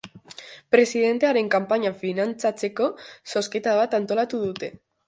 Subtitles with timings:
[0.75, 2.89] Presidentearen kanpaina finantzatzeko,
[3.35, 4.77] zozketa bat antolatu dute.